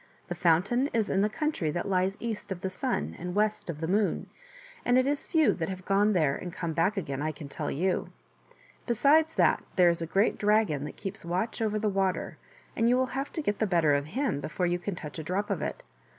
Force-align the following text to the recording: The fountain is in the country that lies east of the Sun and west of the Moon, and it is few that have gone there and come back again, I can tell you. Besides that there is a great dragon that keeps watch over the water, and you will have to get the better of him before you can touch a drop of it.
The 0.29 0.33
fountain 0.33 0.87
is 0.93 1.11
in 1.11 1.21
the 1.21 1.29
country 1.29 1.69
that 1.69 1.87
lies 1.87 2.17
east 2.19 2.51
of 2.51 2.61
the 2.61 2.71
Sun 2.71 3.15
and 3.19 3.35
west 3.35 3.69
of 3.69 3.81
the 3.81 3.87
Moon, 3.87 4.31
and 4.83 4.97
it 4.97 5.05
is 5.05 5.27
few 5.27 5.53
that 5.53 5.69
have 5.69 5.85
gone 5.85 6.13
there 6.13 6.35
and 6.35 6.51
come 6.51 6.73
back 6.73 6.97
again, 6.97 7.21
I 7.21 7.31
can 7.31 7.47
tell 7.47 7.69
you. 7.69 8.11
Besides 8.87 9.35
that 9.35 9.63
there 9.75 9.89
is 9.89 10.01
a 10.01 10.07
great 10.07 10.39
dragon 10.39 10.85
that 10.85 10.97
keeps 10.97 11.23
watch 11.23 11.61
over 11.61 11.77
the 11.77 11.87
water, 11.87 12.39
and 12.75 12.89
you 12.89 12.97
will 12.97 13.13
have 13.13 13.31
to 13.33 13.43
get 13.43 13.59
the 13.59 13.67
better 13.67 13.93
of 13.93 14.07
him 14.17 14.39
before 14.39 14.65
you 14.65 14.79
can 14.79 14.95
touch 14.95 15.19
a 15.19 15.23
drop 15.23 15.51
of 15.51 15.61
it. 15.61 15.83